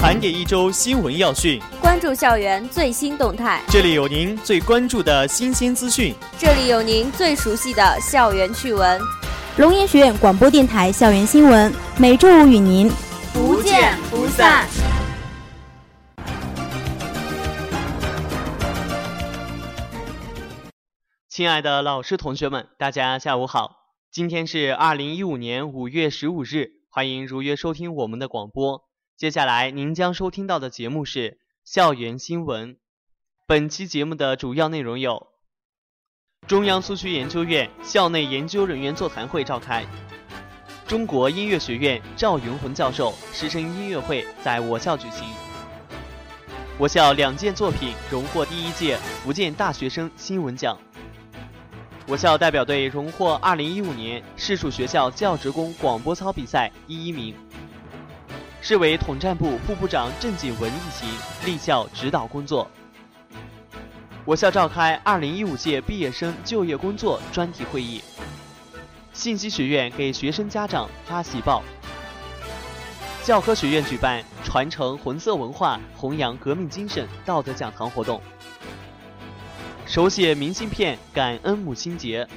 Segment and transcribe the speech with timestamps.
[0.00, 3.62] 盘点一周新闻要讯，关注校园最新动态。
[3.68, 8.98] 这里有您最关注的新鲜资讯，这里有您最熟悉的校园趣闻。
[9.58, 12.90] 龙岩学院广播电台校园新闻，每周五与您
[13.34, 14.66] 不见不散。
[21.28, 23.72] 亲爱的老师、同学们，大家下午好。
[24.10, 28.88] 今天是二零一五年五月十五日，欢迎如约收听我们的广播。
[29.20, 32.78] 接下来您将收听到的节目是校园新闻。
[33.46, 35.26] 本期节目的主要内容有：
[36.46, 39.82] 中央苏区研究院校内研究人员座谈会召开；
[40.86, 45.28] 中国音乐学院赵云魂教授师生音乐会在我校举行；
[46.78, 50.78] 我校两件作品荣获第一届福建大学生新闻奖。
[52.06, 57.34] 我校代表队荣获2015年市属学校教职工广播操比赛第一名。
[58.62, 61.08] 市委统战部副部长郑景文一行
[61.46, 62.70] 立校指导工作。
[64.26, 68.02] 我校召开2015届毕业生就业工作专题会议。
[69.14, 71.62] 信息学院给学生家长发喜报。
[73.24, 78.20] 教科学院举办传承红色文化、弘扬革命精神道德讲堂活动。
[79.86, 82.28] 手写明信片感恩母亲节。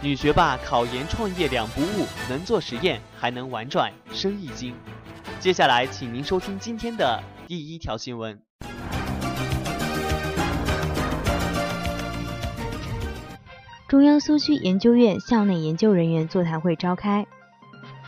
[0.00, 4.72] 女学霸考研创业两不误，能做实验还能玩转，生意经。
[5.40, 8.40] 接下来，请您收听今天的第一条新闻。
[13.88, 17.26] 中央苏区研究院校内研究人员座谈会召开。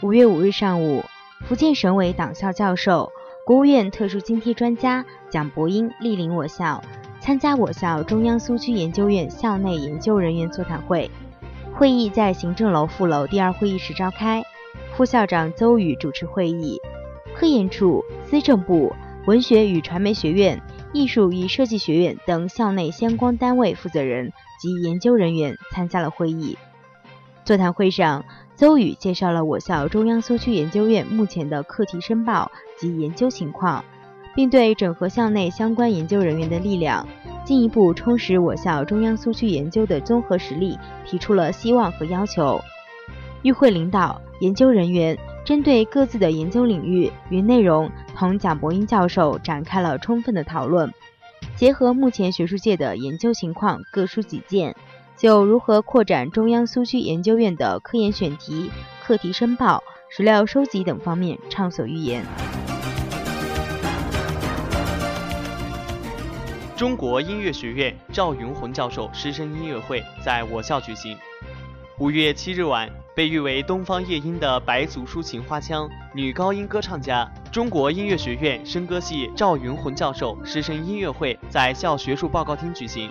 [0.00, 1.04] 五月五日上午，
[1.48, 3.10] 福建省委党校教授、
[3.44, 6.80] 国务院特殊津贴专家蒋伯英莅临我校。
[7.18, 11.10] 参加我校中央苏区研究院校内研究人员座谈会，
[11.80, 14.44] 会议在行政楼副楼第二会议室召开，
[14.94, 16.78] 副校长邹宇主持会议，
[17.34, 18.92] 科研处、思政部、
[19.24, 20.60] 文学与传媒学院、
[20.92, 26.58] 艺术与设计学院等校内相关单位负责人及研究人员参加了会议。
[27.46, 28.26] 座谈会上，
[28.56, 33.82] 邹宇介绍了我校中央苏区研究院目前的课题申报及研究情况。
[34.32, 37.08] 并对整合校内相关研究人员的力量，
[37.50, 42.60] 进一步充实我校中央苏区研究的综合实力提出了希望和要求。
[43.42, 50.94] 与会领导、研究人员针对各自的研究领域与内容，同蒋伯英教授展开了充分的讨论。
[51.56, 54.76] 结合目前学术界的研究情况，各抒己见，
[55.16, 58.70] 就如何扩展中央苏区研究院的科研选题、
[59.02, 62.24] 课题申报、史料收集等方面畅所欲言。
[66.80, 71.14] 中国音乐学院赵云魂教授师生音乐会在我校举行。
[71.98, 83.10] 五月七日晚，被誉为“东方夜莺”的白族抒情花腔女高音歌唱家、中国音乐学院声歌系赵云魂教授师生音乐会在校学术报告厅举行。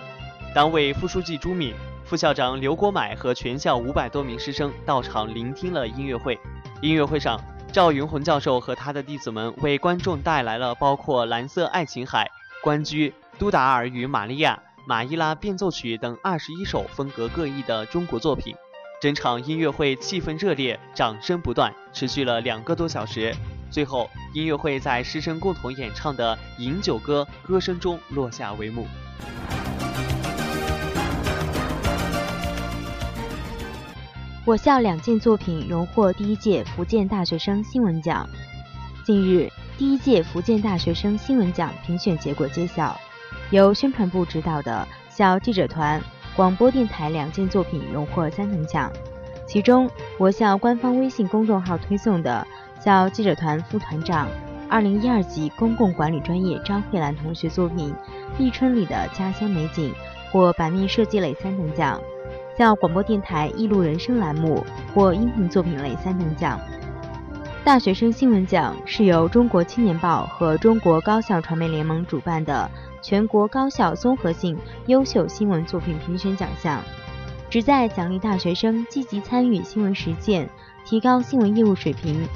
[0.52, 1.72] 党委副书记朱敏、
[2.04, 6.36] 副校长刘国买和全校五百多名师生到场聆听了音乐会。
[6.82, 12.24] 音乐会上，赵云魂教授和他的弟子们为观众带来了包括《蓝色爱琴海》
[12.64, 13.10] 《关雎》。
[13.40, 18.54] 都达尔与玛利亚、马伊拉变奏曲等二十一首风格各异的中国作品，
[19.00, 23.34] 整场音乐会气氛热烈，掌声不断，持续了两个多小时。
[23.70, 28.86] 最后，音乐会在师生共同演唱的《饮酒歌》歌声中落下帷幕。
[34.44, 38.28] 我校两件作品荣获第一届福建大学生新闻奖。
[39.02, 42.94] 近日，第一届福建大学生新闻奖评选结果揭晓。
[43.50, 46.00] 由宣传部指导的校记者团、
[46.36, 48.90] 广播电台两件作品荣获三等奖，
[49.44, 52.46] 其中我校官方微信公众号推送的
[52.80, 54.28] 校记者团副团长
[54.68, 57.92] 二零一二级公共管理专业张慧兰同学作品
[58.38, 59.92] 《立春里的家乡美景》
[60.32, 62.00] 获版面设计类三等奖，
[62.56, 66.56] 校广播电台艺路人生栏目获音频作品类三等奖。
[67.64, 72.70] 大学生新闻奖是由中国青年报和中国高校传媒联盟主办的。
[73.02, 74.56] 全国高校综合性
[74.86, 76.82] 优秀新闻作品评选奖项，
[77.48, 80.48] 旨在奖励大学生积极参与新闻实践，
[80.84, 82.26] 提高新闻业务水平，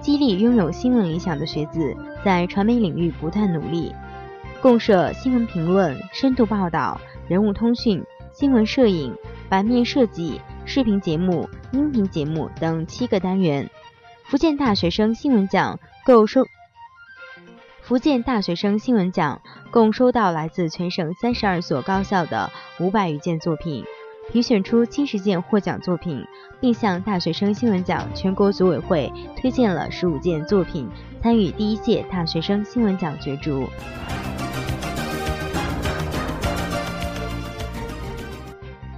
[0.00, 3.94] 激励拥有新闻理想的学子在传媒领域不断努力。
[4.60, 9.16] 共设新闻评论、深度报道、人物通讯、新闻摄影、
[9.48, 13.68] 版面设计、视频节目、音频节目等七个单元。
[14.24, 16.44] 福建大学生新闻奖共收。
[17.90, 19.42] 福建大学生新闻奖
[19.72, 22.48] 共收到来自全省三十二所高校的
[22.78, 23.84] 五百余件作品，
[24.30, 26.24] 评选出七十件获奖作品，
[26.60, 30.88] 并向大学生新闻奖全国组委会推荐了十五件作品
[31.20, 33.68] 参与第一届大学生新闻奖角逐。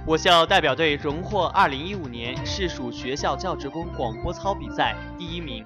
[0.05, 5.65] 我校代表队荣获2015年市属学校教职工广播操比赛第一名。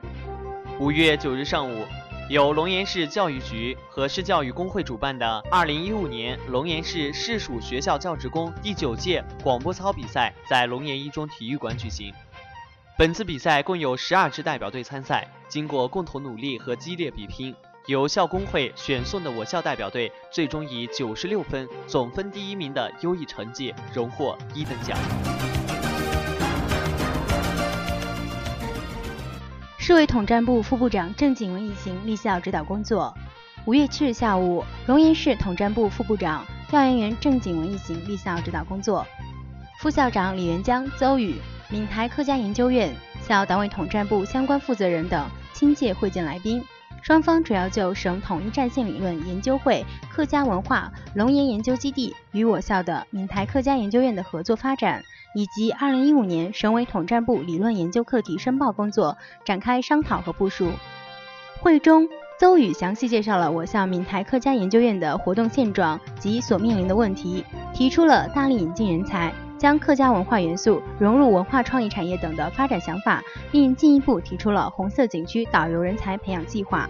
[0.80, 1.84] 五月九日上午，
[2.30, 12.14] 由龙岩市教育局和市教育工会主办的2015年龙岩市市属学校教职工第九届广播操比赛在龙岩一中体育馆举行。
[12.98, 17.56] 本次比赛共有十二支代表队参赛，经过共同努力和激烈比拼。
[17.86, 24.98] 由校工会选送的我校代表队，最终以九十六分总分第一名的优异成绩荣获一等奖。
[29.88, 33.16] 市委统战部副部长郑景文一行立校指导工作。
[33.64, 39.08] 五月七日下午，龙岩市统战部副部长、调研员郑景文一行立校指导工作。
[39.80, 41.36] 副校长李元江、邹宇、
[41.70, 46.62] 闽台客家研究院校党委统战部相关负责人等亲切会见来宾。
[47.02, 55.02] 双方主要就省统一战线理论研究会客家文化龙岩研究基地与我校的闽台客家研究院的合作发展，
[55.38, 60.72] 以及2015年省委统战部理论研究课题申报工作展开商讨和部署。
[61.60, 69.32] 会中，邹宇详细介绍了我校闽台客家研究院的活动现状及所面临的问题，提出了大力引进人才。
[69.60, 76.90] 将客家文化元素融入文化创意产业等的发展想法，并进一步提出了红色景区导游人才培养计划。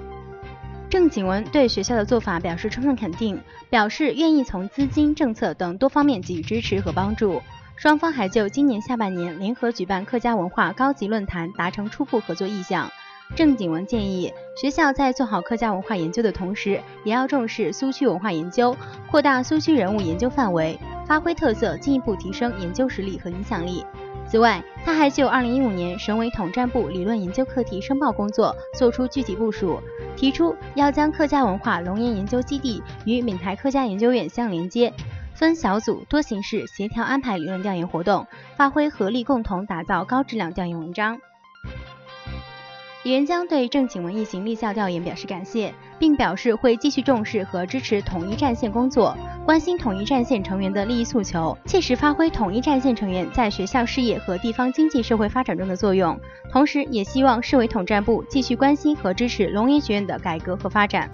[0.89, 7.41] 郑景文对学校的做法表示充分肯定，表示愿意从资金、政策等多方面给予支持和帮助。
[7.77, 12.89] 双方还就今年下半年联合举办客家文化高级论坛达成初步合作意向。
[13.35, 18.75] 郑景文建议，学校在做好客家文化研究的同时，也要重视苏区文化研究，
[19.11, 23.85] 扩大苏区人物研究范围，发挥特色，进一步提升研究实力和影响力。
[24.27, 29.79] 此外，他还就2015年省委统战部理论研究课题申报工作作出具体部署，
[30.15, 34.91] 提出要将客家文化龙岩研究基地与闽台客家研究院相连接，
[35.37, 38.25] 分小组多形式协调安排理论调研活动，
[38.55, 41.19] 发挥合力，共同打造高质量调研文章。
[43.03, 56.19] 李元江对郑景文一行立校调研表示感谢，并表示会继续重视和支持统一战线工作，关心统一战线成员的利益诉求，切实发挥统一战线成员在学校事业和地方经济社会发展中的作用。
[56.51, 61.07] 同时，也希望市委统战部继续关心和支持龙岩学院的改革和发展。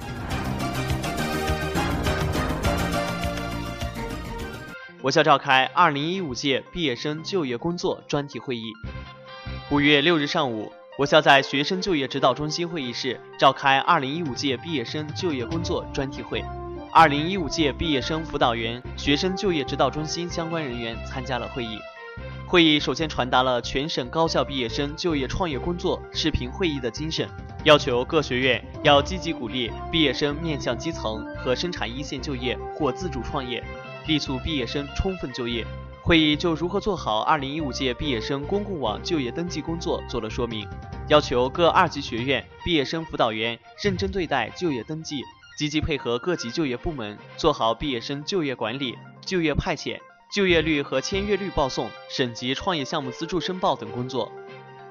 [5.03, 8.71] 我校召开二零一五届毕业生就业工作专题会议。
[9.69, 10.71] 五月六日上午。
[10.97, 16.39] 我校在学生就业指导中心会议室召开2015届毕业生就业工作专题会
[16.93, 21.79] ，2015届毕业生辅导员、学生就业指导中心相关人员参加了会议。
[22.47, 27.27] 会议首先传达了全省高校毕业生就业创业工作视频会议的精神，
[27.63, 33.63] 要求各学院要积极鼓励毕业生面向基层和生产一线就业或自主创业，
[34.07, 35.65] 力促毕业生充分就业。
[36.01, 40.67] 会议就如何做好2015届毕业生公共网就业登记工作做了说明，
[41.07, 45.21] 要求各二级学院毕业生辅导员认真对待就业登记，
[45.57, 49.97] 积极配合各级就业部门做好毕业生就业管理、就业派遣、
[50.29, 54.29] 就业率和签约率报送、省级创业项目资助申报等工作。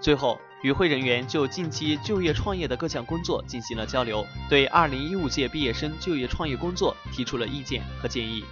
[0.00, 8.44] 最后，与会人员就近期就业创业的各项工作进行了交流，对2015届毕业生就业创业工作提出了意见和建议。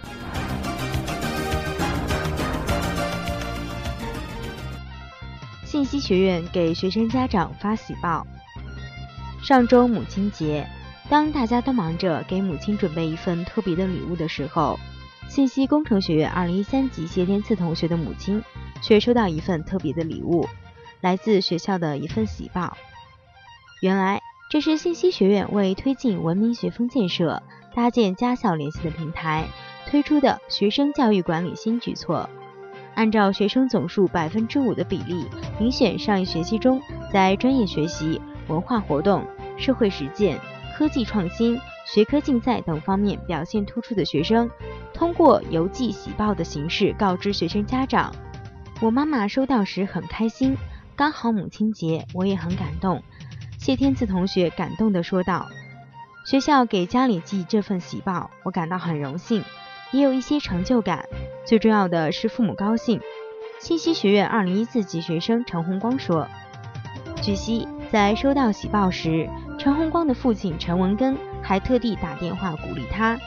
[5.63, 8.27] 信息学院给学生家长发喜报。
[9.41, 10.67] 上周母亲节，
[11.09, 14.77] 当大家都忙着给母亲准备一份特别的礼物的时候，
[15.29, 18.43] 信息工程学院二零一三级谢天赐同学的母亲
[18.81, 20.45] 却收到一份特别的礼物，
[21.01, 22.77] 来自学校的一份喜报。
[23.81, 27.41] 原来，这是信息学院为推进文明学风建设、
[27.73, 29.47] 搭建家校联系的平台
[29.87, 32.29] 推出的学生教育管理新举措。
[32.93, 35.25] 按照学生总数百分之五的比例，
[35.59, 36.81] 遴选上一学期中
[37.11, 39.25] 在专业学习、文化活动、
[39.57, 40.37] 社会实践、
[40.75, 44.49] 科技创新、学科竞赛等方面表现突出的学生，
[44.93, 48.13] 通过邮寄喜报的形式告知学生家长。
[48.81, 50.57] 我妈妈收到时很开心，
[51.01, 53.01] 刚好母亲节，我也很感动。
[53.57, 55.49] 谢天赐同学感动地说道
[56.27, 59.43] ：“学校给家里寄这份喜报，我感到很荣幸。”
[59.91, 61.03] 也有一些成就感，
[61.43, 63.01] 最重要的是父母高兴。
[63.57, 66.27] 信息学院二零一四级学生陈红光说
[67.19, 69.27] ：“据悉，在收到喜报时，
[69.57, 73.19] 陈红光的父亲陈文根还特地打电话鼓励他。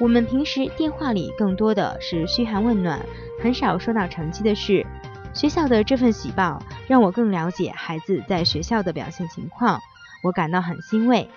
[0.00, 3.00] 我们平时电话里更多的是嘘寒问暖，
[3.40, 4.84] 很少说到成绩的事。
[5.34, 9.80] 学校的这份喜报让我更了解孩子在学校的表现情况，
[10.22, 11.28] 我感到很欣慰。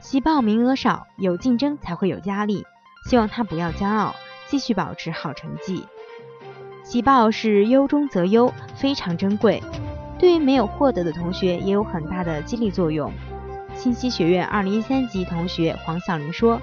[0.00, 2.64] 喜报名额少，有竞争才会有压力，
[3.08, 4.14] 希望他不要骄傲，
[4.46, 5.84] 继续保持好成绩。
[6.84, 9.62] 喜报是优中则优，非常珍贵，
[10.18, 13.12] 对于没有获得的同学也有很大的激励作用。
[13.74, 16.60] 信息学院二零一三级同学黄晓玲说：“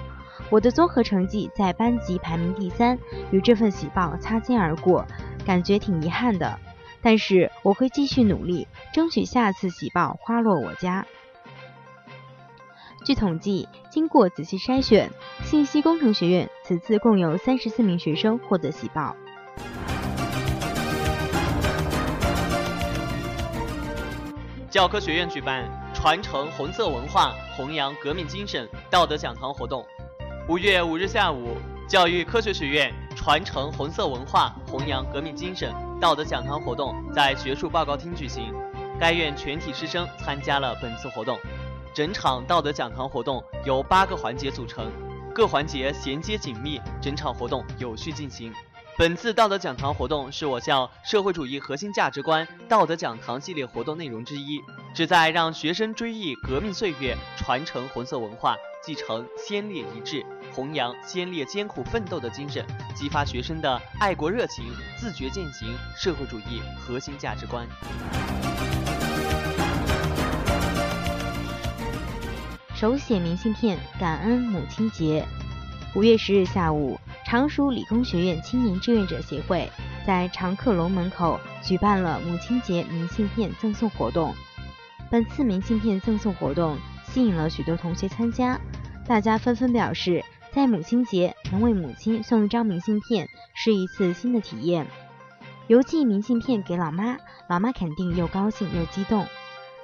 [0.48, 2.98] 我的综合成绩在班级排名第三，
[3.30, 5.04] 与这份喜报擦肩而过。”
[5.44, 6.58] 感觉挺遗憾的，
[7.02, 11.06] 但是我会继续努力，争取下次喜报花落我家。
[13.04, 15.10] 据统计，经过仔细筛选，
[15.42, 19.16] 信息工程学院此次共有三十四名学生获得喜报。
[24.70, 29.84] 教科学院举办“传承红色文化，弘扬革命精神”道德讲堂活动。
[30.48, 31.56] 五月五日下午，
[31.88, 32.90] 教育科学学院。
[33.22, 35.72] 传承红色文化，弘扬革命精神。
[36.00, 38.52] 道德讲堂活动在学术报告厅举行，
[38.98, 41.38] 该院全体师生参加了本次活动。
[41.94, 44.90] 整场道德讲堂活动由八个环节组成，
[45.32, 48.52] 各环节衔接紧密，整场活动有序进行。
[48.98, 54.60] 本次道德讲堂活动是我校社会主义核心价值观道德讲堂系列活动内容之一，
[54.92, 58.56] 旨在让学生追忆革命岁月，传承红色文化。
[58.84, 64.64] 继承先烈遗志，弘扬先烈艰苦奋斗的精神，激发学生的爱国热情，
[64.96, 67.66] 自觉践行社会主义核心价值观。
[72.74, 75.26] 手写明信片感恩母亲节。
[75.94, 79.70] 五月十日下午，常熟理工学院青年志愿者协会
[80.06, 84.34] 在常客楼门口举办了母亲节明信片赠送活动。
[85.10, 86.76] 本次明信片赠送活动。
[87.04, 88.58] 吸引了许多同学参加，
[89.06, 94.86] 大家纷纷表示，在母亲节能为母亲送一张明信片是一次新的体验。
[95.66, 97.16] 邮寄明信片给老妈，
[97.48, 99.26] 老妈肯定又高兴又激动。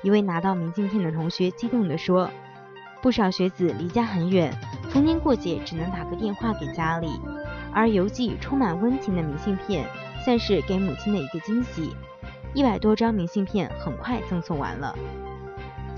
[0.02, 2.30] 一位拿到明信片的同学激动地说
[3.00, 4.54] ：“不少学子离家很远，
[4.90, 7.08] 逢年过节只能打个电话给家里，
[7.72, 9.86] 而邮寄充满温情的明信片，
[10.22, 11.96] 算是给母亲的一个惊喜。
[12.52, 14.94] 一百多张明信片很快赠送完了。”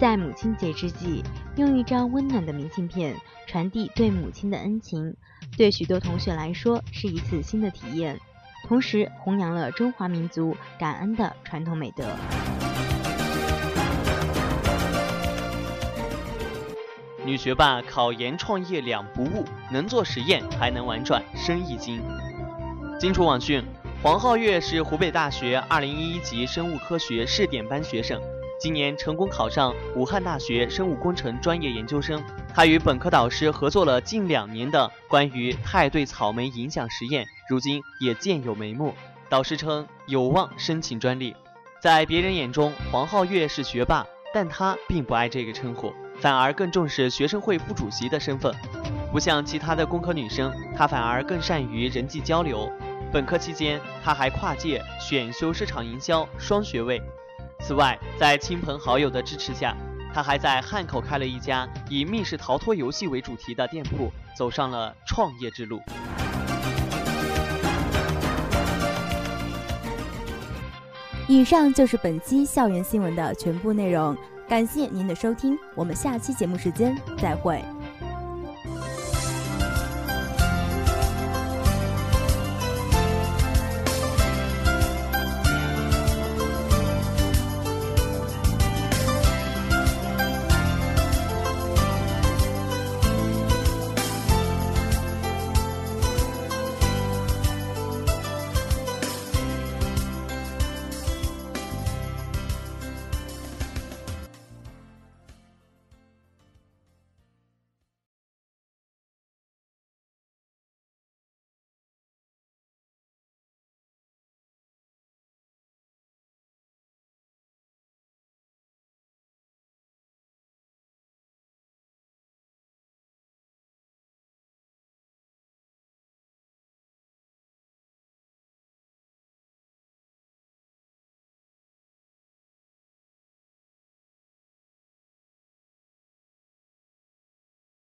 [0.01, 1.23] 在母亲节之际，
[1.57, 3.15] 用一张温暖的明信片
[3.47, 5.15] 传递对母亲的恩情，
[5.59, 8.19] 对许多同学来说是一次新的体验，
[8.67, 12.07] 同时弘扬了中华民族感恩的传统美德。
[17.23, 22.01] 女学霸考研创业两不误，能做实验还能玩转，生意经。
[22.99, 23.63] 荆楚网讯，
[24.03, 28.19] 黄皓月是湖北大学2011级生物科学试点班学生。
[28.61, 32.23] 今年成功考上武汉大学生物工程专业研究生，
[32.55, 38.95] 他与本科导师合作了近两年的关于肽对草莓影响实验，如今也渐有眉目。
[39.31, 41.35] 导师称有望申请专利。
[41.81, 48.55] 在别人眼中，黄皓月是学霸，但他并不爱这个称呼，反而更重视学生会副主席的身份。
[49.11, 52.71] 不像其他的工科女生，她反而更善于人际交流。
[53.11, 57.01] 本科期间，她还跨界选修市场营销，双学位。
[57.61, 59.77] 此外，在亲朋好友的支持下，
[60.13, 65.81] 他还在汉口开了一家以密室逃脱游戏为主题的店铺，走上了创业之路。
[71.29, 74.17] 以上就是本期校园新闻的全部内容，
[74.49, 77.63] 感谢您的收听，我们下期节目时间再会。